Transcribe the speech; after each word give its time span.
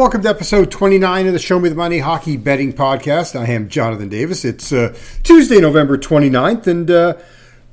Welcome 0.00 0.22
to 0.22 0.30
episode 0.30 0.70
29 0.70 1.26
of 1.26 1.34
the 1.34 1.38
Show 1.38 1.60
Me 1.60 1.68
the 1.68 1.74
Money 1.74 1.98
Hockey 1.98 2.38
Betting 2.38 2.72
Podcast. 2.72 3.38
I 3.38 3.44
am 3.48 3.68
Jonathan 3.68 4.08
Davis. 4.08 4.46
It's 4.46 4.72
uh, 4.72 4.96
Tuesday, 5.22 5.60
November 5.60 5.98
29th, 5.98 6.66
and 6.66 6.90
uh, 6.90 7.18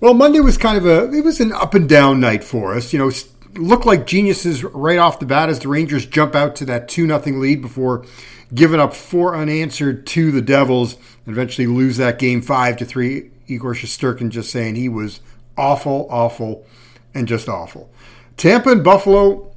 well, 0.02 0.14
Monday 0.14 0.42
was 0.42 0.58
kind 0.58 0.78
of 0.78 0.86
a 0.86 1.10
it 1.18 1.24
was 1.24 1.40
an 1.40 1.54
up 1.54 1.74
and 1.74 1.88
down 1.88 2.20
night 2.20 2.44
for 2.44 2.76
us. 2.76 2.92
You 2.92 3.00
know, 3.00 3.10
looked 3.54 3.86
like 3.86 4.06
geniuses 4.06 4.62
right 4.66 5.00
off 5.00 5.22
the 5.22 5.26
bat 5.26 5.48
as 5.48 5.60
the 5.60 5.70
Rangers 5.70 6.06
jump 6.06 6.36
out 6.36 6.54
to 6.58 6.66
that 6.66 6.90
2 6.90 7.08
0 7.08 7.40
lead 7.40 7.62
before 7.62 8.06
giving 8.54 8.82
up 8.82 8.94
four 8.94 9.34
unanswered 9.34 10.06
to 10.08 10.30
the 10.30 10.42
Devils 10.42 10.96
and 11.26 11.34
eventually 11.34 11.66
lose 11.66 11.96
that 11.96 12.20
game 12.20 12.42
5 12.42 12.76
to 12.76 12.84
3. 12.84 13.32
Igor 13.48 13.74
Shesterkin 13.74 14.32
just 14.32 14.52
saying 14.52 14.76
he 14.76 14.90
was 14.90 15.22
awful, 15.58 16.08
awful, 16.10 16.68
and 17.14 17.26
just 17.26 17.48
awful. 17.48 17.90
Tampa 18.36 18.72
and 18.72 18.84
Buffalo 18.84 19.54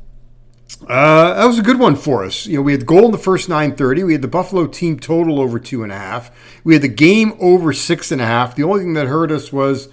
uh, 0.88 1.34
that 1.34 1.47
was 1.47 1.59
a 1.59 1.62
good 1.62 1.79
one 1.79 1.97
for 1.97 2.24
us. 2.24 2.47
You 2.47 2.56
know, 2.56 2.62
we 2.62 2.73
had 2.73 2.83
the 2.83 2.87
goal 2.87 3.06
in 3.06 3.11
the 3.11 3.19
first 3.19 3.48
9:30. 3.48 4.05
We 4.05 4.12
had 4.12 4.23
the 4.23 4.28
Buffalo 4.28 4.66
team 4.66 4.98
total 4.98 5.41
over 5.41 5.59
two 5.59 5.83
and 5.83 5.92
a 5.92 5.98
half. 5.98 6.30
We 6.65 6.74
had 6.74 6.83
the 6.83 6.88
game 6.88 7.34
over 7.41 7.73
six 7.73 8.11
and 8.11 8.20
a 8.20 8.27
half. 8.27 8.55
The 8.55 8.62
only 8.62 8.80
thing 8.80 8.95
that 8.95 9.06
hurt 9.06 9.30
us 9.30 9.52
was, 9.52 9.88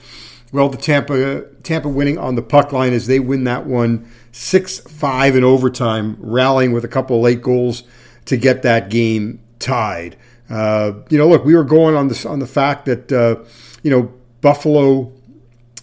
well, 0.51 0.69
the 0.69 0.77
Tampa 0.77 1.45
Tampa 1.63 1.89
winning 1.89 2.17
on 2.17 2.35
the 2.35 2.41
puck 2.41 2.71
line 2.71 2.93
as 2.93 3.07
they 3.07 3.19
win 3.19 3.43
that 3.45 3.65
one 3.65 4.09
six 4.31 4.79
five 4.79 5.35
in 5.35 5.43
overtime, 5.43 6.15
rallying 6.19 6.71
with 6.71 6.85
a 6.85 6.89
couple 6.89 7.17
of 7.17 7.23
late 7.23 7.41
goals 7.41 7.83
to 8.25 8.37
get 8.37 8.61
that 8.61 8.89
game 8.89 9.39
tied. 9.59 10.15
Uh, 10.49 10.93
you 11.09 11.17
know, 11.17 11.27
look, 11.27 11.43
we 11.43 11.55
were 11.55 11.63
going 11.63 11.95
on 11.95 12.07
this 12.07 12.25
on 12.25 12.39
the 12.39 12.47
fact 12.47 12.85
that 12.85 13.11
uh, 13.11 13.43
you 13.83 13.91
know 13.91 14.13
Buffalo. 14.41 15.11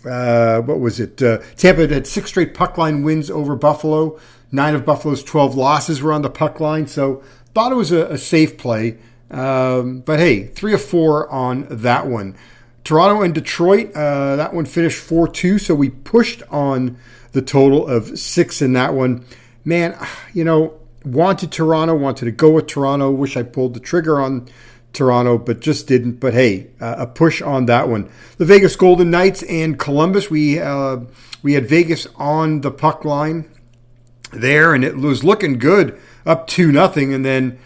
Uh, 0.09 0.61
what 0.61 0.81
was 0.81 1.01
it? 1.01 1.23
Uh, 1.23 1.39
Tampa 1.57 1.89
had 1.89 2.07
six 2.07 2.29
straight 2.29 2.53
puck 2.53 2.77
line 2.77 3.03
wins 3.03 3.31
over 3.31 3.57
Buffalo. 3.57 4.21
Nine 4.55 4.77
of 4.77 4.85
Buffalo's 4.85 5.25
12 5.25 5.57
losses 5.57 6.01
were 6.01 6.13
on 6.13 6.23
the 6.23 6.31
puck 6.31 6.61
line, 6.61 6.87
so 6.87 7.25
thought 7.55 7.73
it 7.73 7.75
was 7.75 7.91
a, 7.91 8.07
a 8.07 8.17
safe 8.17 8.57
play. 8.57 8.99
Um, 9.29 9.99
but 10.03 10.21
hey, 10.21 10.47
three 10.47 10.73
or 10.73 10.79
four 10.79 11.29
on 11.29 11.67
that 11.69 12.07
one. 12.07 12.37
Toronto 12.85 13.21
and 13.23 13.35
Detroit, 13.35 13.91
uh, 13.97 14.37
that 14.37 14.55
one 14.55 14.65
finished 14.65 15.01
4 15.01 15.27
2, 15.27 15.59
so 15.59 15.75
we 15.75 15.91
pushed 15.91 16.45
on 16.51 16.97
the 17.33 17.43
total 17.43 17.85
of 17.85 18.17
six 18.17 18.63
in 18.63 18.75
that 18.75 18.95
one. 18.95 19.25
Man, 19.65 19.99
you 20.33 20.45
know, 20.45 20.79
wanted 21.05 21.51
Toronto, 21.51 21.97
wanted 21.97 22.27
to 22.27 22.31
go 22.31 22.51
with 22.51 22.69
Toronto. 22.69 23.11
Wish 23.11 23.37
I 23.37 23.43
pulled 23.43 23.75
the 23.75 23.81
trigger 23.81 24.21
on 24.21 24.49
Toronto, 24.93 25.37
but 25.37 25.59
just 25.59 25.89
didn't. 25.89 26.21
But 26.21 26.33
hey, 26.33 26.69
uh, 26.81 26.95
a 26.99 27.07
push 27.09 27.43
on 27.43 27.67
that 27.67 27.89
one. 27.89 28.09
The 28.37 28.45
Vegas 28.45 28.77
Golden 28.77 29.11
Knights 29.11 29.43
and 29.43 29.81
Columbus, 29.81 30.31
we 30.31 30.61
uh, 30.61 30.99
we 31.43 31.55
had 31.55 31.69
Vegas 31.69 32.07
on 32.15 32.61
the 32.61 32.71
puck 32.71 33.05
line 33.05 33.51
there, 34.41 34.75
and 34.75 34.85
it 34.85 34.97
was 34.97 35.25
looking 35.25 35.59
good, 35.59 35.99
up 36.27 36.47
two 36.47 36.73
nothing, 36.73 37.13
and 37.13 37.25
then 37.25 37.59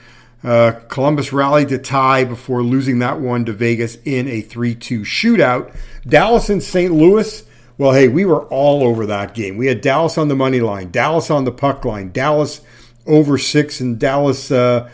uh, 0.45 0.73
Columbus 0.89 1.33
rallied 1.33 1.69
to 1.71 1.79
tie 1.79 2.25
before 2.25 2.63
losing 2.63 3.01
that 3.01 3.21
one 3.21 3.45
to 3.45 3.53
Vegas 3.53 3.97
in 4.05 4.29
a 4.29 4.41
three-two 4.41 5.01
shootout. 5.01 5.75
Dallas 6.07 6.49
and 6.49 6.63
St. 6.63 6.93
Louis. 6.93 7.45
Well, 7.77 7.93
hey, 7.93 8.09
we 8.09 8.25
were 8.25 8.45
all 8.47 8.83
over 8.83 9.07
that 9.07 9.35
game. 9.35 9.57
We 9.57 9.67
had 9.67 9.81
Dallas 9.81 10.19
on 10.19 10.29
the 10.29 10.37
money 10.37 10.61
line, 10.61 10.91
Dallas 10.91 11.31
on 11.31 11.45
the 11.45 11.53
puck 11.53 11.85
line, 11.85 12.11
Dallas 12.13 12.61
over 13.07 13.39
six, 13.39 13.81
and 13.81 13.99
Dallas. 13.99 14.51
Uh, 14.51 14.89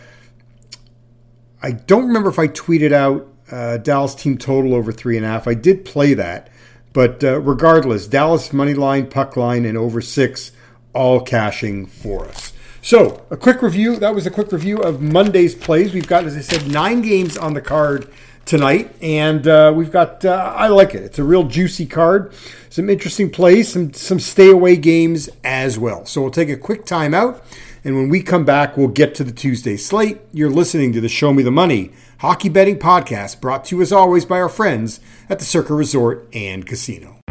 I 1.62 1.72
don't 1.72 2.06
remember 2.06 2.28
if 2.28 2.38
I 2.38 2.48
tweeted 2.48 2.92
out 2.92 3.26
uh, 3.50 3.78
Dallas 3.78 4.14
team 4.14 4.36
total 4.36 4.74
over 4.74 4.92
three 4.92 5.16
and 5.16 5.24
a 5.24 5.28
half. 5.28 5.48
I 5.48 5.54
did 5.54 5.84
play 5.84 6.14
that, 6.14 6.50
but 6.92 7.24
uh, 7.24 7.40
regardless, 7.40 8.06
Dallas 8.06 8.52
money 8.52 8.74
line, 8.74 9.08
puck 9.08 9.36
line, 9.36 9.64
and 9.64 9.76
over 9.76 10.00
six 10.00 10.52
all 10.94 11.20
cashing 11.20 11.86
for 11.86 12.26
us. 12.26 12.52
So, 12.82 13.24
a 13.30 13.36
quick 13.36 13.62
review. 13.62 13.96
That 13.96 14.14
was 14.14 14.26
a 14.26 14.30
quick 14.30 14.52
review 14.52 14.78
of 14.78 15.00
Monday's 15.00 15.54
plays. 15.54 15.94
We've 15.94 16.06
got, 16.06 16.24
as 16.24 16.36
I 16.36 16.40
said, 16.40 16.70
nine 16.70 17.00
games 17.00 17.38
on 17.38 17.54
the 17.54 17.62
card 17.62 18.08
tonight, 18.44 18.94
and 19.00 19.46
uh, 19.48 19.72
we've 19.74 19.90
got. 19.90 20.24
Uh, 20.24 20.52
I 20.54 20.68
like 20.68 20.94
it. 20.94 21.02
It's 21.02 21.18
a 21.18 21.24
real 21.24 21.44
juicy 21.44 21.86
card. 21.86 22.32
Some 22.68 22.90
interesting 22.90 23.30
plays, 23.30 23.72
some 23.72 23.94
some 23.94 24.20
stay 24.20 24.50
away 24.50 24.76
games 24.76 25.30
as 25.42 25.78
well. 25.78 26.04
So 26.04 26.20
we'll 26.20 26.30
take 26.30 26.50
a 26.50 26.56
quick 26.56 26.84
time 26.84 27.14
out, 27.14 27.42
and 27.84 27.96
when 27.96 28.10
we 28.10 28.22
come 28.22 28.44
back, 28.44 28.76
we'll 28.76 28.88
get 28.88 29.14
to 29.14 29.24
the 29.24 29.32
Tuesday 29.32 29.78
slate. 29.78 30.18
You're 30.32 30.50
listening 30.50 30.92
to 30.92 31.00
the 31.00 31.08
Show 31.08 31.32
Me 31.32 31.42
the 31.42 31.50
Money 31.50 31.92
hockey 32.18 32.48
betting 32.48 32.78
podcast, 32.78 33.40
brought 33.40 33.66
to 33.66 33.76
you 33.76 33.82
as 33.82 33.92
always 33.92 34.24
by 34.24 34.40
our 34.40 34.48
friends 34.48 35.00
at 35.28 35.38
the 35.38 35.44
Circa 35.44 35.74
Resort 35.74 36.26
and 36.32 36.66
Casino. 36.66 37.23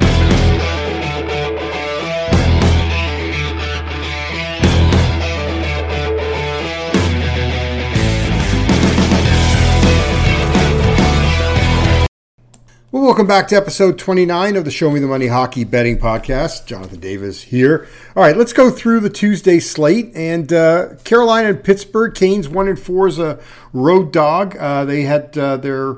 Well, 12.93 13.01
welcome 13.01 13.25
back 13.25 13.47
to 13.47 13.55
episode 13.55 13.97
29 13.97 14.55
of 14.55 14.65
the 14.65 14.69
Show 14.69 14.91
Me 14.91 14.99
the 14.99 15.07
Money 15.07 15.25
Hockey 15.25 15.63
Betting 15.63 15.97
Podcast. 15.97 16.67
Jonathan 16.67 16.99
Davis 16.99 17.41
here. 17.41 17.87
All 18.15 18.21
right, 18.21 18.37
let's 18.37 18.53
go 18.53 18.69
through 18.69 18.99
the 18.99 19.09
Tuesday 19.09 19.59
slate. 19.59 20.11
And 20.13 20.53
uh, 20.53 20.89
Carolina 21.03 21.49
and 21.49 21.63
Pittsburgh, 21.63 22.13
Canes 22.13 22.47
1 22.47 22.67
and 22.67 22.79
4 22.79 23.07
is 23.07 23.17
a 23.17 23.39
road 23.73 24.13
dog. 24.13 24.55
Uh, 24.57 24.85
they 24.85 25.05
had 25.05 25.35
uh, 25.35 25.57
their, 25.57 25.97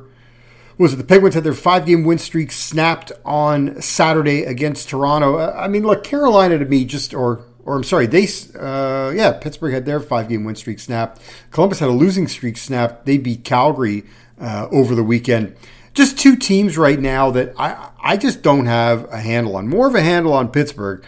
was 0.78 0.94
it 0.94 0.96
the 0.96 1.04
Penguins 1.04 1.36
had 1.36 1.44
their 1.44 1.52
five 1.52 1.86
game 1.86 2.06
win 2.06 2.18
streak 2.18 2.54
snapped 2.54 3.12
on 3.26 3.82
Saturday 3.82 4.44
against 4.44 4.88
Toronto. 4.88 5.36
Uh, 5.36 5.54
I 5.54 5.68
mean, 5.68 5.84
look, 5.84 6.06
Carolina 6.06 6.58
to 6.60 6.66
me 6.66 6.86
just, 6.86 7.14
or 7.14 7.44
or 7.66 7.76
I'm 7.76 7.84
sorry, 7.84 8.06
they, 8.06 8.26
uh, 8.58 9.12
yeah, 9.14 9.34
Pittsburgh 9.34 9.74
had 9.74 9.86
their 9.86 10.00
five 10.00 10.30
game 10.30 10.46
win 10.46 10.56
streak 10.56 10.80
snapped. 10.80 11.22
Columbus 11.52 11.80
had 11.80 11.90
a 11.90 11.92
losing 11.92 12.30
streak 12.30 12.56
snapped. 12.56 13.06
They 13.06 13.18
beat 13.18 13.44
Calgary 13.44 14.06
uh, 14.40 14.70
over 14.72 14.96
the 14.96 15.04
weekend 15.04 15.58
just 15.96 16.20
two 16.20 16.36
teams 16.36 16.78
right 16.78 17.00
now 17.00 17.32
that 17.32 17.54
I 17.58 17.90
I 18.00 18.18
just 18.18 18.44
don't 18.44 18.68
have 18.68 19.12
a 19.12 19.20
handle 19.20 19.56
on. 19.56 19.68
More 19.68 19.88
of 19.88 19.96
a 19.96 20.02
handle 20.02 20.34
on 20.34 20.50
Pittsburgh. 20.50 21.04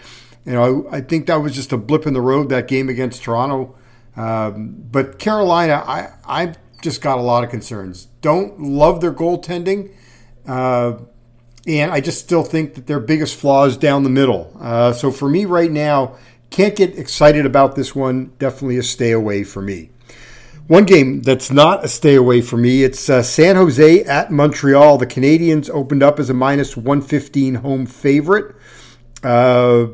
You 0.46 0.53
know, 0.53 0.88
I, 0.90 0.98
I 0.98 1.02
think 1.02 1.28
that 1.28 1.36
was 1.36 1.53
just 1.53 1.72
a 1.74 1.78
blip 1.78 2.08
in 2.08 2.14
the 2.14 2.22
road 2.22 2.50
that 2.50 2.68
game 2.68 2.90
against 2.90 3.22
Toronto. 3.22 3.75
Um, 4.16 4.75
but 4.90 5.20
Carolina, 5.20 5.84
I 5.86 6.14
I 6.25 6.56
just 6.81 7.02
got 7.02 7.20
a 7.20 7.22
lot 7.22 7.44
of 7.44 7.50
concerns. 7.50 8.06
Don't 8.22 8.59
love 8.59 9.02
their 9.02 9.14
goaltending. 9.14 9.92
Uh, 10.48 11.00
and 11.68 11.92
I 11.92 12.00
just 12.00 12.19
still 12.19 12.44
think 12.44 12.75
that 12.75 12.88
their 12.88 13.02
biggest 13.02 13.36
flaw 13.36 13.66
is 13.66 13.75
down 13.75 14.04
the 14.04 14.09
middle. 14.09 14.56
Uh, 14.59 14.94
so 14.94 15.12
for 15.12 15.30
me 15.30 15.44
right 15.44 15.69
now, 15.69 16.16
can't 16.50 16.75
get 16.75 16.98
excited 16.98 17.46
about 17.46 17.75
this 17.75 17.94
one. 17.94 18.31
Definitely 18.40 18.78
a 18.78 18.84
stay 18.84 19.12
away 19.12 19.44
for 19.44 19.62
me. 19.62 19.90
One 20.68 20.84
game 20.84 21.22
that's 21.22 21.50
not 21.50 21.86
a 21.86 21.88
stay 21.88 22.16
away 22.16 22.42
for 22.42 22.58
me. 22.58 22.84
It's 22.84 23.10
uh, 23.10 23.24
San 23.24 23.56
Jose 23.56 24.04
at 24.04 24.32
Montreal. 24.32 24.98
The 24.98 25.08
Canadiens 25.08 25.70
opened 25.70 26.04
up 26.04 26.20
as 26.20 26.30
a 26.30 26.34
minus 26.34 26.76
115 26.76 27.56
home 27.56 27.86
favorite, 27.86 28.54
uh, 29.24 29.88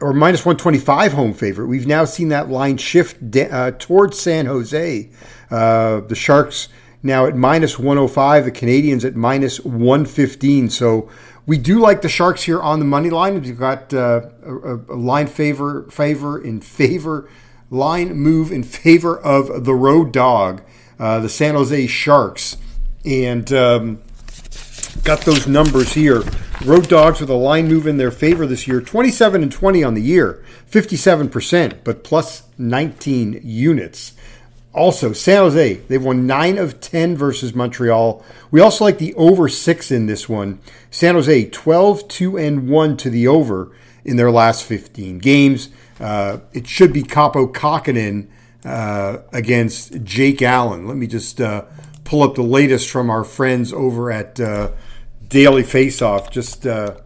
or 0.00 0.14
minus 0.14 0.46
125 0.46 1.12
home 1.12 1.34
favorite. 1.34 1.66
We've 1.66 1.86
now 1.86 2.06
seen 2.06 2.30
that 2.30 2.48
line 2.48 2.78
shift 2.78 3.30
de- 3.30 3.52
uh, 3.52 3.72
towards 3.78 4.18
San 4.18 4.46
Jose. 4.46 5.10
Uh, 5.50 6.00
the 6.00 6.14
Sharks 6.14 6.70
now 7.02 7.26
at 7.26 7.36
minus 7.36 7.78
105, 7.78 8.46
the 8.46 8.50
Canadiens 8.50 9.04
at 9.04 9.16
minus 9.16 9.60
115. 9.60 10.70
So 10.70 11.10
we 11.44 11.58
do 11.58 11.78
like 11.78 12.00
the 12.00 12.08
Sharks 12.08 12.44
here 12.44 12.62
on 12.62 12.78
the 12.78 12.86
money 12.86 13.10
line. 13.10 13.38
We've 13.38 13.58
got 13.58 13.92
uh, 13.92 14.30
a, 14.42 14.76
a 14.76 14.96
line 14.96 15.26
favor 15.26 15.82
favor 15.90 16.42
in 16.42 16.62
favor 16.62 17.28
line 17.70 18.14
move 18.14 18.50
in 18.50 18.62
favor 18.62 19.18
of 19.18 19.64
the 19.64 19.74
road 19.74 20.12
dog, 20.12 20.62
uh, 20.98 21.20
the 21.20 21.28
San 21.28 21.54
Jose 21.54 21.86
Sharks. 21.86 22.56
And 23.04 23.52
um, 23.52 24.02
got 25.04 25.20
those 25.22 25.46
numbers 25.46 25.94
here. 25.94 26.22
Road 26.64 26.88
dogs 26.88 27.20
with 27.20 27.30
a 27.30 27.34
line 27.34 27.68
move 27.68 27.86
in 27.86 27.98
their 27.98 28.10
favor 28.10 28.46
this 28.46 28.66
year 28.66 28.80
27 28.80 29.42
and 29.42 29.52
20 29.52 29.84
on 29.84 29.94
the 29.94 30.02
year, 30.02 30.44
57%, 30.70 31.84
but 31.84 32.02
plus 32.02 32.42
19 32.58 33.40
units. 33.44 34.14
Also, 34.74 35.12
San 35.12 35.38
Jose, 35.38 35.74
they've 35.74 36.04
won 36.04 36.26
9 36.26 36.58
of 36.58 36.80
10 36.80 37.16
versus 37.16 37.54
Montreal. 37.54 38.22
We 38.50 38.60
also 38.60 38.84
like 38.84 38.98
the 38.98 39.14
over 39.14 39.48
6 39.48 39.90
in 39.90 40.06
this 40.06 40.28
one. 40.28 40.60
San 40.90 41.14
Jose, 41.14 41.48
12 41.48 42.08
2 42.08 42.36
and 42.36 42.68
1 42.68 42.96
to 42.98 43.10
the 43.10 43.26
over 43.26 43.72
in 44.04 44.16
their 44.16 44.30
last 44.30 44.64
15 44.64 45.18
games. 45.18 45.68
Uh, 46.00 46.38
it 46.52 46.66
should 46.66 46.92
be 46.92 47.02
Kaapo 47.02 47.52
Kahkonen 47.52 48.28
uh, 48.64 49.18
against 49.32 50.02
Jake 50.04 50.42
Allen. 50.42 50.86
Let 50.86 50.96
me 50.96 51.06
just 51.06 51.40
uh, 51.40 51.64
pull 52.04 52.22
up 52.22 52.34
the 52.34 52.42
latest 52.42 52.90
from 52.90 53.10
our 53.10 53.24
friends 53.24 53.72
over 53.72 54.10
at 54.10 54.38
uh, 54.40 54.72
Daily 55.28 55.62
Faceoff 55.62 56.30
just 56.30 56.66
uh, 56.66 56.96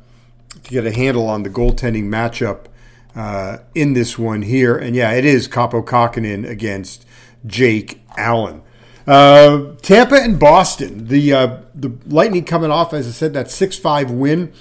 to 0.63 0.71
get 0.71 0.87
a 0.87 0.93
handle 0.93 1.29
on 1.29 1.43
the 1.43 1.51
goaltending 1.51 2.05
matchup 2.05 2.67
uh, 3.15 3.59
in 3.75 3.95
this 3.95 4.19
one 4.19 4.43
here. 4.43 4.77
And 4.77 4.95
yeah, 4.95 5.13
it 5.13 5.25
is 5.25 5.49
Kaapo 5.49 5.85
Kahkonen 5.85 6.49
against 6.49 7.07
Jake 7.47 8.03
Allen. 8.17 8.63
Tampa 9.05 10.15
and 10.15 10.39
Boston. 10.39 11.09
The 11.09 11.31
the 11.75 11.93
Lightning 12.07 12.45
coming 12.45 12.71
off, 12.71 12.93
as 12.93 13.09
I 13.09 13.11
said, 13.11 13.33
that 13.35 13.51
six 13.51 13.77
five 13.77 14.11
win 14.11 14.53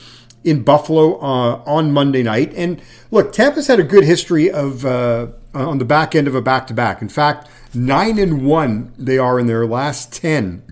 in 0.43 0.63
Buffalo 0.63 1.19
uh, 1.19 1.61
on 1.65 1.91
Monday 1.91 2.23
night. 2.23 2.53
And 2.55 2.81
look, 3.11 3.33
Tampa's 3.33 3.67
had 3.67 3.79
a 3.79 3.83
good 3.83 4.03
history 4.03 4.49
of 4.49 4.85
uh, 4.85 5.27
on 5.53 5.77
the 5.77 5.85
back 5.85 6.15
end 6.15 6.27
of 6.27 6.35
a 6.35 6.41
back 6.41 6.67
to 6.67 6.73
back. 6.73 7.01
In 7.01 7.09
fact, 7.09 7.47
nine 7.73 8.17
and 8.17 8.45
one 8.45 8.93
they 8.97 9.17
are 9.17 9.39
in 9.39 9.47
their 9.47 9.65
last 9.65 10.13
ten 10.13 10.63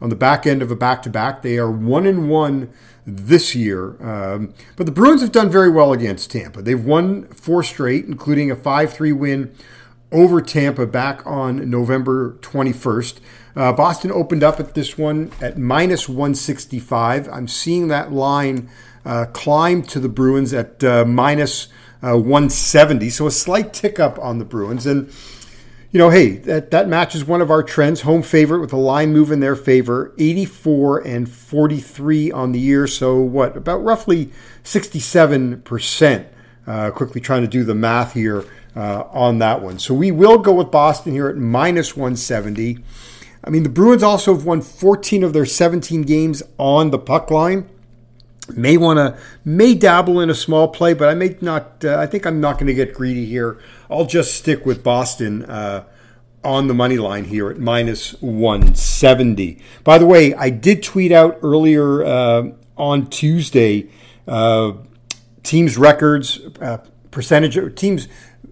on 0.00 0.08
the 0.08 0.16
back 0.16 0.46
end 0.46 0.62
of 0.62 0.70
a 0.70 0.76
back 0.76 1.02
to 1.02 1.10
back. 1.10 1.42
They 1.42 1.58
are 1.58 1.70
one 1.70 2.06
and 2.06 2.28
one 2.30 2.72
this 3.06 3.54
year. 3.54 3.96
Um, 4.02 4.54
but 4.76 4.86
the 4.86 4.92
Bruins 4.92 5.20
have 5.20 5.32
done 5.32 5.50
very 5.50 5.70
well 5.70 5.92
against 5.92 6.30
Tampa. 6.30 6.62
They've 6.62 6.82
won 6.82 7.24
four 7.28 7.62
straight, 7.62 8.06
including 8.06 8.50
a 8.50 8.56
5 8.56 8.92
3 8.92 9.12
win 9.12 9.54
over 10.12 10.40
Tampa 10.40 10.86
back 10.86 11.26
on 11.26 11.70
November 11.70 12.36
21st. 12.40 13.18
Uh, 13.56 13.72
Boston 13.72 14.12
opened 14.12 14.42
up 14.42 14.60
at 14.60 14.74
this 14.74 14.96
one 14.96 15.32
at 15.40 15.58
minus 15.58 16.08
165. 16.08 17.28
I'm 17.28 17.48
seeing 17.48 17.88
that 17.88 18.12
line 18.12 18.68
uh, 19.04 19.26
climb 19.32 19.82
to 19.82 20.00
the 20.00 20.08
Bruins 20.08 20.52
at 20.52 20.82
uh, 20.84 21.04
minus, 21.04 21.68
uh, 22.02 22.16
170. 22.16 23.10
So 23.10 23.26
a 23.26 23.30
slight 23.30 23.72
tick 23.72 23.98
up 23.98 24.18
on 24.18 24.38
the 24.38 24.44
Bruins. 24.44 24.86
And 24.86 25.12
you 25.92 25.98
know, 25.98 26.10
hey, 26.10 26.36
that, 26.36 26.70
that 26.70 26.86
matches 26.86 27.24
one 27.24 27.40
of 27.40 27.50
our 27.50 27.64
trends. 27.64 28.02
Home 28.02 28.22
favorite 28.22 28.60
with 28.60 28.72
a 28.72 28.76
line 28.76 29.12
move 29.12 29.32
in 29.32 29.40
their 29.40 29.56
favor, 29.56 30.14
84 30.18 31.00
and 31.00 31.28
43 31.28 32.30
on 32.30 32.52
the 32.52 32.60
year. 32.60 32.86
So, 32.86 33.18
what, 33.18 33.56
about 33.56 33.78
roughly 33.78 34.30
67%. 34.62 36.26
Uh, 36.66 36.90
quickly 36.92 37.20
trying 37.20 37.42
to 37.42 37.48
do 37.48 37.64
the 37.64 37.74
math 37.74 38.14
here 38.14 38.44
uh, 38.74 39.04
on 39.10 39.38
that 39.38 39.62
one. 39.62 39.78
So, 39.78 39.94
we 39.94 40.10
will 40.10 40.38
go 40.38 40.52
with 40.52 40.70
Boston 40.70 41.12
here 41.12 41.28
at 41.28 41.36
minus 41.36 41.96
170. 41.96 42.78
I 43.42 43.50
mean, 43.50 43.62
the 43.62 43.68
Bruins 43.68 44.02
also 44.02 44.34
have 44.34 44.44
won 44.44 44.60
14 44.60 45.24
of 45.24 45.32
their 45.32 45.46
17 45.46 46.02
games 46.02 46.42
on 46.58 46.90
the 46.90 46.98
puck 46.98 47.30
line. 47.30 47.68
May 48.56 48.76
want 48.76 48.98
to 48.98 49.18
may 49.44 49.74
dabble 49.74 50.20
in 50.20 50.28
a 50.28 50.34
small 50.34 50.68
play, 50.68 50.92
but 50.92 51.08
I 51.08 51.14
may 51.14 51.36
not. 51.40 51.84
Uh, 51.84 51.98
I 51.98 52.06
think 52.06 52.26
I'm 52.26 52.40
not 52.40 52.54
going 52.54 52.66
to 52.66 52.74
get 52.74 52.94
greedy 52.94 53.24
here. 53.24 53.58
I'll 53.88 54.06
just 54.06 54.34
stick 54.34 54.66
with 54.66 54.82
Boston 54.82 55.44
uh, 55.44 55.84
on 56.42 56.66
the 56.66 56.74
money 56.74 56.98
line 56.98 57.24
here 57.24 57.50
at 57.50 57.58
minus 57.58 58.20
170. 58.20 59.62
By 59.84 59.98
the 59.98 60.06
way, 60.06 60.34
I 60.34 60.50
did 60.50 60.82
tweet 60.82 61.12
out 61.12 61.38
earlier 61.42 62.04
uh, 62.04 62.50
on 62.76 63.06
Tuesday 63.08 63.88
uh, 64.26 64.72
teams 65.42 65.76
records, 65.76 66.40
uh, 66.60 66.78
percentage 67.10 67.76
teams 67.76 68.08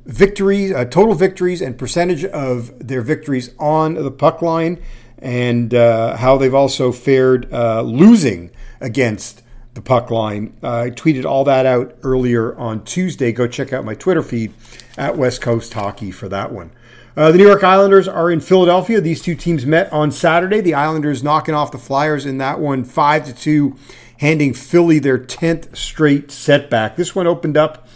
victories, 0.08 0.72
uh, 0.72 0.84
total 0.84 1.14
victories, 1.14 1.62
and 1.62 1.78
percentage 1.78 2.24
of 2.24 2.72
their 2.84 3.02
victories 3.02 3.54
on 3.58 3.94
the 3.94 4.10
puck 4.10 4.42
line, 4.42 4.82
and 5.18 5.72
how 5.72 6.36
they've 6.36 6.54
also 6.54 6.90
fared 6.90 7.48
losing 7.52 8.50
against 8.80 9.42
the 9.78 9.82
puck 9.82 10.10
line. 10.10 10.52
Uh, 10.60 10.80
I 10.80 10.90
tweeted 10.90 11.24
all 11.24 11.44
that 11.44 11.64
out 11.64 11.96
earlier 12.02 12.56
on 12.56 12.84
Tuesday. 12.84 13.30
Go 13.30 13.46
check 13.46 13.72
out 13.72 13.84
my 13.84 13.94
Twitter 13.94 14.22
feed 14.22 14.52
at 14.96 15.16
West 15.16 15.40
Coast 15.40 15.72
Hockey 15.72 16.10
for 16.10 16.28
that 16.28 16.50
one. 16.50 16.72
Uh, 17.16 17.30
the 17.32 17.38
New 17.38 17.46
York 17.46 17.64
Islanders 17.64 18.08
are 18.08 18.30
in 18.30 18.40
Philadelphia. 18.40 19.00
These 19.00 19.22
two 19.22 19.34
teams 19.34 19.66
met 19.66 19.92
on 19.92 20.10
Saturday. 20.10 20.60
The 20.60 20.74
Islanders 20.74 21.22
knocking 21.22 21.54
off 21.54 21.72
the 21.72 21.78
Flyers 21.78 22.26
in 22.26 22.38
that 22.38 22.60
one, 22.60 22.84
five 22.84 23.24
to 23.26 23.32
two, 23.32 23.76
handing 24.18 24.52
Philly 24.54 24.98
their 24.98 25.18
tenth 25.18 25.76
straight 25.76 26.30
setback. 26.30 26.96
This 26.96 27.14
one 27.14 27.26
opened 27.26 27.56
up 27.56 27.87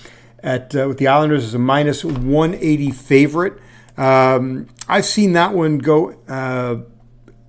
at 0.43 0.75
uh, 0.75 0.89
with 0.89 0.99
the 0.99 1.09
Islanders 1.09 1.45
as 1.45 1.55
a 1.55 1.59
minus 1.59 2.05
180 2.05 2.91
favorite. 2.91 3.59
Um, 3.97 4.69
I've 4.89 5.05
seen 5.05 5.33
that 5.33 5.53
one 5.53 5.79
go 5.79 6.17
uh, 6.29 6.83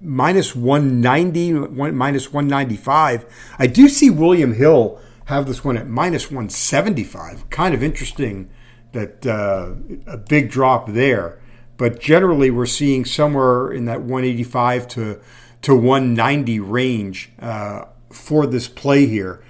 minus 0.02 0.56
190, 0.56 1.54
one, 1.54 1.96
minus 1.96 2.32
195. 2.32 3.26
I 3.58 3.68
do 3.68 3.88
see 3.88 4.10
William 4.10 4.54
Hill 4.54 5.00
have 5.26 5.48
this 5.48 5.64
one 5.64 5.78
at 5.78 5.88
minus 5.88 6.26
175. 6.26 7.50
Kind 7.50 7.74
of 7.74 7.82
interesting 7.82 8.50
that 8.92 9.26
uh, 9.26 9.74
a 10.06 10.18
big 10.18 10.50
drop 10.50 10.90
there. 10.90 11.40
But 11.78 12.00
generally, 12.00 12.52
we're 12.52 12.66
seeing 12.66 13.04
somewhere 13.06 13.72
in 13.72 13.86
that 13.86 14.02
185 14.02 14.88
to, 14.90 15.20
to 15.64 15.76
190 15.76 16.60
range 16.60 17.32
uh, 17.40 17.86
for 18.12 18.46
this 18.46 18.68
play 18.68 19.08
here. 19.08 19.44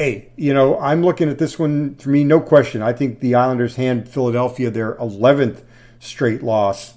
Hey, 0.00 0.30
you 0.34 0.54
know, 0.54 0.80
I'm 0.80 1.02
looking 1.02 1.28
at 1.28 1.36
this 1.36 1.58
one 1.58 1.94
for 1.96 2.08
me, 2.08 2.24
no 2.24 2.40
question. 2.40 2.80
I 2.80 2.94
think 2.94 3.20
the 3.20 3.34
Islanders 3.34 3.76
hand 3.76 4.08
Philadelphia 4.08 4.70
their 4.70 4.94
11th 4.94 5.62
straight 5.98 6.42
loss 6.42 6.94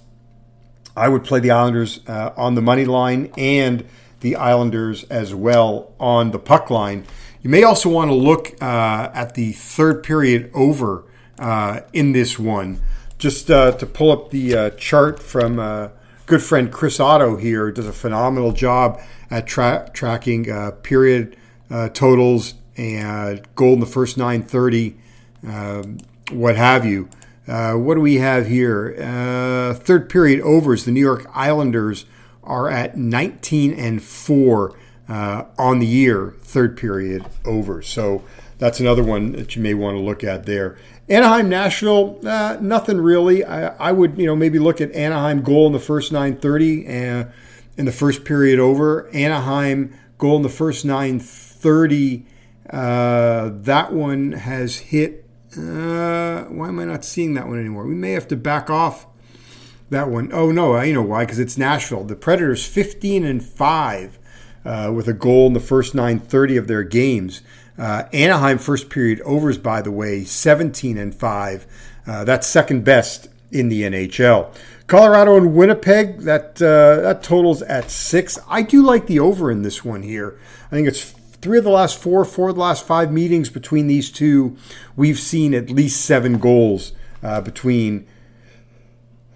I 0.95 1.09
would 1.09 1.25
play 1.25 1.41
the 1.41 1.51
Islanders 1.51 1.99
uh, 2.07 2.31
on 2.37 2.55
the 2.55 2.61
money 2.61 2.85
line 2.85 3.29
and 3.37 3.85
the 4.21 4.37
Islanders 4.37 5.03
as 5.09 5.35
well 5.35 5.93
on 5.99 6.31
the 6.31 6.39
puck 6.39 6.69
line. 6.69 7.05
You 7.41 7.49
may 7.49 7.63
also 7.63 7.89
want 7.89 8.09
to 8.09 8.15
look 8.15 8.53
uh, 8.61 9.11
at 9.13 9.33
the 9.33 9.51
third 9.51 10.01
period 10.01 10.49
over 10.53 11.03
uh, 11.37 11.81
in 11.91 12.13
this 12.13 12.39
one. 12.39 12.81
Just 13.17 13.51
uh, 13.51 13.73
to 13.73 13.85
pull 13.85 14.13
up 14.13 14.29
the 14.29 14.55
uh, 14.55 14.69
chart 14.77 15.21
from 15.21 15.59
uh, 15.59 15.89
good 16.25 16.41
friend 16.41 16.71
Chris 16.71 17.01
Otto 17.01 17.35
here, 17.35 17.69
does 17.69 17.85
a 17.85 17.91
phenomenal 17.91 18.53
job 18.53 19.01
at 19.29 19.45
tra- 19.45 19.89
tracking 19.93 20.45
period 20.83 21.35
totals 21.93 22.53
and 22.77 23.41
goal 23.55 23.73
in 23.73 23.79
the 23.79 23.85
first 23.85 24.17
930, 24.17 24.95
um, 25.47 25.97
what 26.31 26.55
have 26.55 26.85
you. 26.85 27.09
Uh, 27.47 27.73
what 27.73 27.95
do 27.95 28.01
we 28.01 28.15
have 28.15 28.47
here? 28.47 28.95
Uh, 28.99 29.73
third 29.73 30.09
period 30.09 30.39
overs. 30.41 30.85
The 30.85 30.91
New 30.91 31.01
York 31.01 31.25
Islanders 31.33 32.05
are 32.43 32.69
at 32.69 32.97
19 32.97 33.73
and 33.73 34.01
4 34.01 34.77
uh, 35.09 35.45
on 35.57 35.79
the 35.79 35.85
year, 35.85 36.35
third 36.41 36.77
period 36.77 37.25
over. 37.45 37.81
So 37.81 38.23
that's 38.57 38.79
another 38.79 39.03
one 39.03 39.33
that 39.33 39.55
you 39.55 39.61
may 39.61 39.73
want 39.73 39.97
to 39.97 40.01
look 40.01 40.23
at 40.23 40.45
there. 40.45 40.77
Anaheim 41.09 41.49
Nashville, 41.49 42.19
uh, 42.25 42.57
nothing 42.61 42.97
really. 43.01 43.43
I, 43.43 43.75
I, 43.75 43.91
would, 43.91 44.17
you 44.17 44.25
know, 44.25 44.37
maybe 44.37 44.57
look 44.57 44.79
at 44.79 44.91
Anaheim 44.93 45.41
goal 45.41 45.67
in 45.67 45.73
the 45.73 45.79
first 45.79 46.13
930 46.13 46.85
and 46.85 47.25
uh, 47.25 47.29
in 47.75 47.85
the 47.85 47.91
first 47.91 48.23
period 48.23 48.59
over. 48.59 49.09
Anaheim 49.09 49.93
goal 50.17 50.37
in 50.37 50.43
the 50.43 50.49
first 50.49 50.85
930. 50.85 52.25
Uh, 52.69 53.49
that 53.53 53.91
one 53.91 54.31
has 54.33 54.77
hit 54.77 55.23
uh, 55.57 56.45
why 56.45 56.67
am 56.67 56.79
I 56.79 56.85
not 56.85 57.05
seeing 57.05 57.33
that 57.35 57.47
one 57.47 57.59
anymore? 57.59 57.85
We 57.85 57.95
may 57.95 58.11
have 58.11 58.27
to 58.29 58.35
back 58.35 58.69
off 58.69 59.05
that 59.89 60.09
one. 60.09 60.31
Oh 60.33 60.51
no, 60.51 60.75
I 60.75 60.91
know 60.91 61.01
why 61.01 61.25
because 61.25 61.39
it's 61.39 61.57
Nashville. 61.57 62.03
The 62.03 62.15
Predators 62.15 62.65
15 62.65 63.23
and 63.23 63.43
five 63.43 64.17
uh, 64.65 64.91
with 64.95 65.07
a 65.07 65.13
goal 65.13 65.47
in 65.47 65.53
the 65.53 65.59
first 65.59 65.93
9:30 65.93 66.57
of 66.57 66.67
their 66.67 66.83
games. 66.83 67.41
Uh, 67.77 68.03
Anaheim 68.13 68.57
first 68.57 68.89
period 68.89 69.19
overs, 69.21 69.57
by 69.57 69.81
the 69.81 69.91
way, 69.91 70.23
17 70.23 70.97
and 70.97 71.13
five. 71.13 71.65
Uh, 72.05 72.23
that's 72.23 72.47
second 72.47 72.83
best 72.83 73.27
in 73.51 73.69
the 73.69 73.83
NHL. 73.83 74.53
Colorado 74.87 75.37
and 75.37 75.55
Winnipeg, 75.55 76.21
that 76.21 76.61
uh, 76.61 77.01
that 77.01 77.23
totals 77.23 77.61
at 77.63 77.91
six. 77.91 78.39
I 78.47 78.63
do 78.63 78.83
like 78.83 79.07
the 79.07 79.19
over 79.19 79.51
in 79.51 79.61
this 79.61 79.85
one 79.85 80.01
here. 80.01 80.37
I 80.67 80.75
think 80.75 80.87
it's 80.87 81.13
three 81.43 81.57
of 81.57 81.63
the 81.65 81.69
last 81.69 82.01
four, 82.01 82.23
four 82.23 82.49
of 82.49 82.55
the 82.55 82.61
last 82.61 82.87
five 82.87 83.11
meetings 83.11 83.49
between 83.49 83.87
these 83.87 84.09
two, 84.09 84.55
we've 84.95 85.19
seen 85.19 85.53
at 85.53 85.69
least 85.69 86.03
seven 86.03 86.39
goals 86.39 86.93
uh, 87.21 87.41
between 87.41 88.07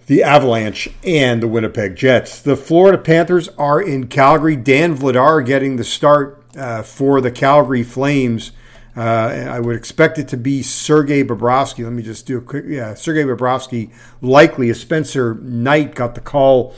the 0.07 0.23
Avalanche 0.23 0.87
and 1.03 1.43
the 1.43 1.49
Winnipeg 1.49 1.97
Jets. 1.97 2.41
The 2.41 2.55
Florida 2.55 2.97
Panthers 2.97 3.49
are 3.57 3.81
in 3.81 4.07
Calgary. 4.07 4.55
Dan 4.55 4.97
Vladar 4.97 5.45
getting 5.45 5.75
the 5.75 5.83
start 5.83 6.41
uh, 6.55 6.81
for 6.81 7.19
the 7.19 7.29
Calgary 7.29 7.83
Flames. 7.83 8.53
Uh, 8.95 9.01
I 9.49 9.59
would 9.59 9.75
expect 9.75 10.17
it 10.17 10.29
to 10.29 10.37
be 10.37 10.63
Sergei 10.63 11.23
Bobrovsky. 11.23 11.83
Let 11.83 11.91
me 11.91 12.01
just 12.01 12.25
do 12.25 12.37
a 12.37 12.41
quick. 12.41 12.63
Yeah, 12.67 12.93
Sergei 12.93 13.23
Bobrovsky 13.23 13.91
likely. 14.21 14.69
As 14.69 14.79
Spencer 14.79 15.35
Knight 15.35 15.93
got 15.93 16.15
the 16.15 16.21
call 16.21 16.73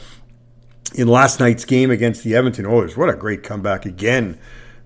in 0.96 1.08
last 1.08 1.40
night's 1.40 1.66
game 1.66 1.92
against 1.92 2.24
the 2.24 2.36
Edmonton 2.36 2.66
Oilers. 2.66 2.98
What 2.98 3.10
a 3.10 3.16
great 3.16 3.44
comeback 3.44 3.86
again 3.86 4.40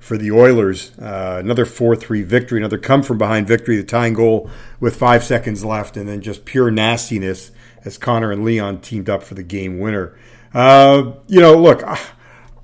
for 0.04 0.18
the 0.18 0.30
Oilers. 0.30 0.92
Uh, 1.00 1.38
another 1.40 1.66
4 1.66 1.96
3 1.96 2.24
victory, 2.24 2.60
another 2.60 2.78
come 2.78 3.04
from 3.04 3.18
behind 3.18 3.48
victory, 3.48 3.78
the 3.78 3.84
tying 3.86 4.14
goal 4.14 4.50
with 4.82 4.98
five 4.98 5.24
seconds 5.24 5.64
left, 5.64 5.96
and 5.96 6.10
then 6.10 6.22
just 6.22 6.44
pure 6.44 6.70
nastiness 6.70 7.52
as 7.86 7.98
Connor 7.98 8.30
and 8.30 8.44
Leon 8.44 8.82
teamed 8.82 9.10
up 9.10 9.24
for 9.24 9.34
the 9.34 9.44
game 9.44 9.80
winner. 9.80 10.14
Uh, 10.54 11.14
you 11.28 11.40
know, 11.40 11.56
look, 11.56 11.84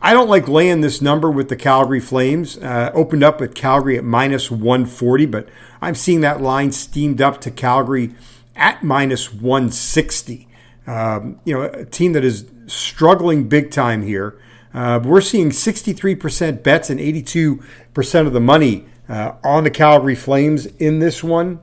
I 0.02 0.12
don't 0.12 0.28
like 0.28 0.50
laying 0.50 0.82
this 0.82 1.02
number 1.02 1.32
with 1.32 1.48
the 1.48 1.56
Calgary 1.56 2.02
Flames. 2.02 2.58
Uh, 2.58 2.92
opened 2.94 3.24
up 3.24 3.42
at 3.42 3.56
Calgary 3.56 3.98
at 3.98 4.04
minus 4.04 4.52
140, 4.52 5.26
but 5.26 5.48
I'm 5.82 5.96
seeing 5.96 6.20
that 6.20 6.42
line 6.42 6.74
steamed 6.74 7.22
up 7.22 7.40
to 7.42 7.52
Calgary 7.52 8.16
at 8.54 8.84
minus 8.84 9.34
160. 9.34 10.46
Um, 10.86 11.40
you 11.46 11.54
know, 11.54 11.64
a 11.64 11.86
team 11.86 12.12
that 12.14 12.26
is 12.26 12.50
struggling 12.68 13.48
big 13.48 13.72
time 13.72 14.02
here. 14.02 14.38
Uh, 14.74 15.00
we're 15.04 15.22
seeing 15.22 15.50
63% 15.50 16.64
bets 16.64 16.90
and 16.90 17.00
82% 17.00 18.28
of 18.28 18.34
the 18.34 18.40
money 18.40 18.86
uh, 19.08 19.34
on 19.44 19.64
the 19.64 19.72
Calgary 19.72 20.16
Flames 20.16 20.66
in 20.66 21.00
this 21.00 21.24
one. 21.24 21.60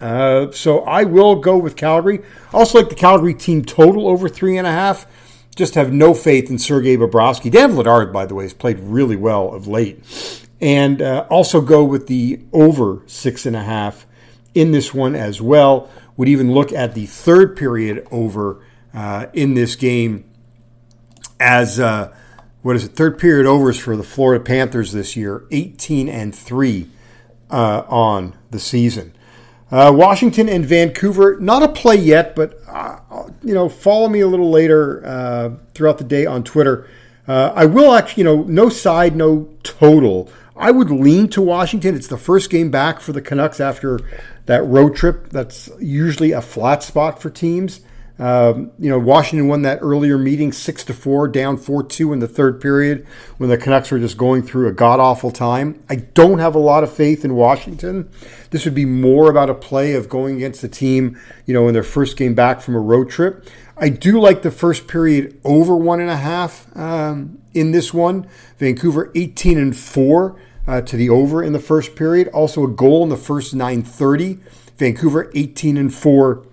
Uh, 0.00 0.50
so 0.52 0.80
I 0.80 1.04
will 1.04 1.36
go 1.36 1.56
with 1.56 1.76
Calgary. 1.76 2.20
Also, 2.52 2.78
like 2.78 2.90
the 2.90 2.94
Calgary 2.94 3.32
team 3.34 3.64
total 3.64 4.06
over 4.06 4.28
three 4.28 4.58
and 4.58 4.66
a 4.66 4.72
half. 4.72 5.06
Just 5.56 5.76
have 5.76 5.92
no 5.92 6.14
faith 6.14 6.50
in 6.50 6.58
Sergei 6.58 6.96
Bobrovsky. 6.96 7.50
Dan 7.50 7.72
Vladar, 7.72 8.12
by 8.12 8.26
the 8.26 8.34
way, 8.34 8.44
has 8.44 8.52
played 8.52 8.78
really 8.80 9.16
well 9.16 9.54
of 9.54 9.68
late. 9.68 10.46
And 10.60 11.00
uh, 11.00 11.26
also 11.30 11.60
go 11.60 11.84
with 11.84 12.08
the 12.08 12.40
over 12.52 13.02
six 13.06 13.46
and 13.46 13.54
a 13.54 13.62
half 13.62 14.06
in 14.54 14.72
this 14.72 14.92
one 14.92 15.14
as 15.14 15.40
well. 15.40 15.88
would 16.16 16.28
even 16.28 16.52
look 16.52 16.72
at 16.72 16.94
the 16.94 17.06
third 17.06 17.56
period 17.56 18.06
over 18.10 18.64
uh, 18.92 19.26
in 19.32 19.54
this 19.54 19.76
game 19.76 20.24
as 21.38 21.78
uh, 21.78 22.14
what 22.64 22.76
is 22.76 22.84
it? 22.86 22.96
Third 22.96 23.18
period 23.18 23.44
overs 23.44 23.78
for 23.78 23.94
the 23.94 24.02
Florida 24.02 24.42
Panthers 24.42 24.92
this 24.92 25.16
year, 25.16 25.44
18 25.50 26.08
and 26.08 26.34
three 26.34 26.88
uh, 27.50 27.82
on 27.88 28.34
the 28.50 28.58
season. 28.58 29.12
Uh, 29.70 29.92
Washington 29.94 30.48
and 30.48 30.64
Vancouver, 30.64 31.38
not 31.38 31.62
a 31.62 31.68
play 31.68 31.96
yet, 31.96 32.34
but 32.34 32.58
uh, 32.66 33.00
you 33.42 33.52
know, 33.52 33.68
follow 33.68 34.08
me 34.08 34.20
a 34.20 34.26
little 34.26 34.48
later 34.48 35.04
uh, 35.04 35.50
throughout 35.74 35.98
the 35.98 36.04
day 36.04 36.24
on 36.24 36.42
Twitter. 36.42 36.88
Uh, 37.28 37.52
I 37.54 37.66
will 37.66 37.92
actually, 37.92 38.22
you 38.22 38.24
know, 38.24 38.44
no 38.44 38.70
side, 38.70 39.14
no 39.14 39.50
total. 39.62 40.32
I 40.56 40.70
would 40.70 40.90
lean 40.90 41.28
to 41.30 41.42
Washington. 41.42 41.94
It's 41.94 42.08
the 42.08 42.16
first 42.16 42.48
game 42.48 42.70
back 42.70 42.98
for 42.98 43.12
the 43.12 43.20
Canucks 43.20 43.60
after 43.60 44.00
that 44.46 44.64
road 44.64 44.96
trip. 44.96 45.28
That's 45.28 45.68
usually 45.78 46.32
a 46.32 46.40
flat 46.40 46.82
spot 46.82 47.20
for 47.20 47.28
teams. 47.28 47.82
Um, 48.16 48.70
you 48.78 48.88
know, 48.88 48.98
Washington 48.98 49.48
won 49.48 49.62
that 49.62 49.80
earlier 49.82 50.16
meeting 50.16 50.52
six 50.52 50.84
to 50.84 50.94
four, 50.94 51.26
down 51.26 51.56
four 51.56 51.82
two 51.82 52.12
in 52.12 52.20
the 52.20 52.28
third 52.28 52.60
period 52.60 53.04
when 53.38 53.50
the 53.50 53.58
Canucks 53.58 53.90
were 53.90 53.98
just 53.98 54.16
going 54.16 54.42
through 54.42 54.68
a 54.68 54.72
god 54.72 55.00
awful 55.00 55.32
time. 55.32 55.82
I 55.90 55.96
don't 55.96 56.38
have 56.38 56.54
a 56.54 56.60
lot 56.60 56.84
of 56.84 56.92
faith 56.92 57.24
in 57.24 57.34
Washington. 57.34 58.08
This 58.50 58.64
would 58.64 58.74
be 58.74 58.84
more 58.84 59.28
about 59.28 59.50
a 59.50 59.54
play 59.54 59.94
of 59.94 60.08
going 60.08 60.36
against 60.36 60.62
the 60.62 60.68
team, 60.68 61.20
you 61.44 61.54
know, 61.54 61.66
in 61.66 61.74
their 61.74 61.82
first 61.82 62.16
game 62.16 62.34
back 62.34 62.60
from 62.60 62.76
a 62.76 62.80
road 62.80 63.10
trip. 63.10 63.44
I 63.76 63.88
do 63.88 64.20
like 64.20 64.42
the 64.42 64.52
first 64.52 64.86
period 64.86 65.40
over 65.42 65.76
one 65.76 66.00
and 66.00 66.10
a 66.10 66.16
half 66.16 66.68
um, 66.76 67.38
in 67.52 67.72
this 67.72 67.92
one. 67.92 68.28
Vancouver 68.58 69.10
18 69.16 69.58
and 69.58 69.76
four 69.76 70.40
uh, 70.68 70.80
to 70.82 70.96
the 70.96 71.10
over 71.10 71.42
in 71.42 71.52
the 71.52 71.58
first 71.58 71.96
period. 71.96 72.28
Also 72.28 72.62
a 72.62 72.68
goal 72.68 73.02
in 73.02 73.08
the 73.08 73.16
first 73.16 73.54
9:30. 73.54 74.38
Vancouver 74.76 75.30
18 75.34 75.76
and 75.76 75.92
four 75.92 76.46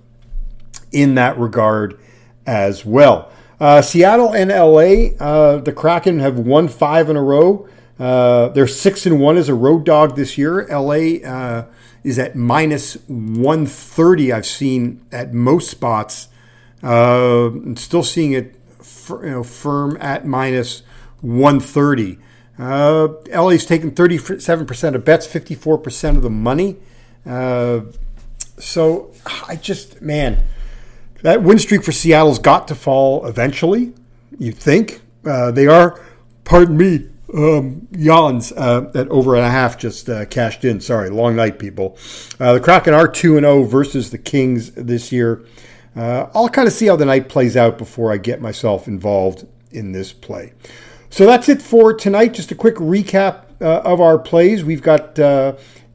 in 0.91 1.15
that 1.15 1.38
regard 1.38 2.00
as 2.45 2.86
well. 2.86 3.31
Uh, 3.60 3.81
Seattle 3.81 4.33
and 4.33 4.50
LA, 4.50 5.15
uh, 5.24 5.57
the 5.57 5.71
Kraken 5.71 6.19
have 6.19 6.39
won 6.39 6.67
five 6.67 7.10
in 7.10 7.15
a 7.15 7.21
row. 7.21 7.67
Uh, 8.00 8.48
they're 8.50 8.67
six 8.67 9.05
and 9.05 9.19
one 9.19 9.38
as 9.38 9.48
a 9.48 9.53
road 9.53 9.86
dog 9.86 10.15
this 10.15 10.36
year. 10.36 10.65
LA 10.67 11.19
uh, 11.24 11.65
is 12.03 12.17
at 12.17 12.36
minus 12.36 12.95
130. 13.07 14.33
I've 14.33 14.48
seen 14.48 15.05
at 15.12 15.33
most 15.33 15.69
spots. 15.69 16.29
Uh, 16.81 17.51
still 17.75 18.01
seeing 18.01 18.31
it 18.31 18.55
you 19.10 19.29
know, 19.29 19.43
firm 19.43 19.95
at 20.01 20.25
minus 20.25 20.81
130. 21.21 22.17
Uh, 22.57 23.10
LA's 23.29 23.65
taken 23.65 23.91
37% 23.91 24.95
of 24.95 25.05
bets, 25.05 25.27
54% 25.27 26.15
of 26.15 26.24
the 26.24 26.29
money. 26.29 26.77
Uh, 27.25 27.81
so 28.57 29.12
I 29.48 29.55
just, 29.55 30.01
man, 30.01 30.43
that 31.23 31.43
win 31.43 31.59
streak 31.59 31.83
for 31.83 31.91
Seattle's 31.91 32.39
got 32.39 32.67
to 32.67 32.75
fall 32.75 33.25
eventually, 33.25 33.93
you 34.37 34.51
think. 34.51 35.01
Uh, 35.25 35.51
they 35.51 35.67
are, 35.67 36.03
pardon 36.43 36.77
me, 36.77 37.07
um, 37.33 37.87
yawns 37.91 38.51
uh, 38.53 38.91
at 38.93 39.07
over 39.09 39.35
and 39.35 39.45
a 39.45 39.49
half 39.49 39.77
just 39.77 40.09
uh, 40.09 40.25
cashed 40.25 40.65
in. 40.65 40.81
Sorry, 40.81 41.09
long 41.09 41.35
night, 41.35 41.59
people. 41.59 41.97
Uh, 42.39 42.53
the 42.53 42.59
Kraken 42.59 42.93
are 42.93 43.07
2 43.07 43.37
and 43.37 43.45
0 43.45 43.63
versus 43.63 44.09
the 44.09 44.17
Kings 44.17 44.71
this 44.71 45.11
year. 45.11 45.45
Uh, 45.95 46.27
I'll 46.33 46.49
kind 46.49 46.67
of 46.67 46.73
see 46.73 46.87
how 46.87 46.95
the 46.95 47.05
night 47.05 47.29
plays 47.29 47.55
out 47.55 47.77
before 47.77 48.11
I 48.11 48.17
get 48.17 48.41
myself 48.41 48.87
involved 48.87 49.47
in 49.71 49.91
this 49.91 50.13
play. 50.13 50.53
So 51.09 51.25
that's 51.25 51.49
it 51.49 51.61
for 51.61 51.93
tonight. 51.93 52.33
Just 52.33 52.51
a 52.51 52.55
quick 52.55 52.75
recap 52.75 53.43
uh, 53.61 53.81
of 53.81 53.99
our 53.99 54.17
plays. 54.17 54.63
We've 54.63 54.81
got 54.81 55.15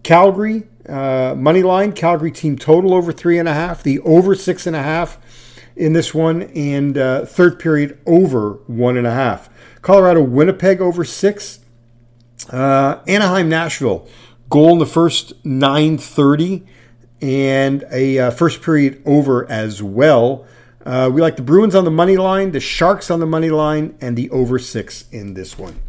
Calgary 0.02 0.64
uh, 0.88 1.34
money 1.36 1.62
line, 1.62 1.92
Calgary 1.92 2.30
team 2.30 2.56
total 2.56 2.94
over 2.94 3.12
three 3.12 3.38
and 3.38 3.48
a 3.48 3.54
half, 3.54 3.82
the 3.82 4.00
over 4.00 4.34
six 4.34 4.66
and 4.66 4.76
a 4.76 4.82
half 4.82 5.18
in 5.76 5.92
this 5.92 6.14
one, 6.14 6.42
and 6.54 6.96
uh, 6.96 7.24
third 7.24 7.58
period 7.58 7.98
over 8.06 8.52
one 8.66 8.96
and 8.96 9.06
a 9.06 9.12
half. 9.12 9.48
Colorado, 9.82 10.22
Winnipeg 10.22 10.80
over 10.80 11.04
six. 11.04 11.60
Uh, 12.50 13.00
Anaheim, 13.06 13.48
Nashville, 13.48 14.06
goal 14.48 14.72
in 14.72 14.78
the 14.78 14.86
first 14.86 15.42
9:30, 15.44 16.64
and 17.20 17.84
a 17.90 18.18
uh, 18.18 18.30
first 18.30 18.62
period 18.62 19.02
over 19.04 19.50
as 19.50 19.82
well. 19.82 20.46
Uh, 20.84 21.10
we 21.12 21.20
like 21.20 21.34
the 21.36 21.42
Bruins 21.42 21.74
on 21.74 21.84
the 21.84 21.90
money 21.90 22.16
line, 22.16 22.52
the 22.52 22.60
Sharks 22.60 23.10
on 23.10 23.18
the 23.18 23.26
money 23.26 23.50
line, 23.50 23.96
and 24.00 24.16
the 24.16 24.30
over 24.30 24.58
six 24.58 25.06
in 25.10 25.34
this 25.34 25.58
one. 25.58 25.80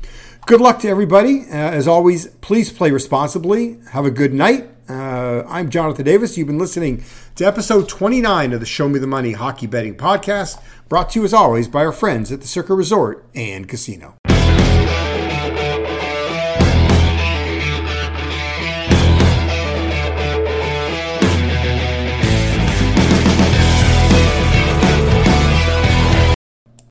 Good 0.48 0.62
luck 0.62 0.80
to 0.80 0.88
everybody. 0.88 1.42
Uh, 1.42 1.56
as 1.56 1.89
always, 1.89 2.27
please 2.39 2.72
play 2.72 2.89
responsibly. 2.89 3.80
Have 3.92 4.06
a 4.06 4.12
good 4.12 4.34
night. 4.34 4.70
Uh, 4.88 5.44
I'm 5.46 5.70
Jonathan 5.70 6.06
Davis. 6.06 6.38
You've 6.38 6.48
been 6.48 6.58
listening 6.58 7.04
to 7.36 7.46
episode 7.46 7.89
29 7.89 8.54
of 8.54 8.62
the 8.62 8.66
Show 8.66 8.88
Me 8.88 8.98
the 8.98 9.08
Money 9.08 9.34
Hockey 9.34 9.68
Betting 9.68 9.98
Podcast, 9.98 10.63
brought 10.88 11.10
to 11.10 11.20
you 11.20 11.25
as 11.25 11.34
always 11.34 11.68
by 11.68 11.84
our 11.84 11.92
friends 11.92 12.32
at 12.32 12.39
the 12.39 12.48
Circa 12.48 12.74
Resort 12.74 13.25
and 13.36 13.68
Casino. 13.68 14.16